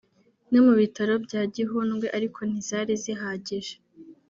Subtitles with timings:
[0.51, 3.73] no mu bitaro bya Gihundwe ariko ntizari zihagije